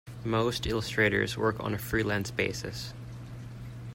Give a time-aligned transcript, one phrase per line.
[0.25, 2.91] Most illustrators work on a freelance basis.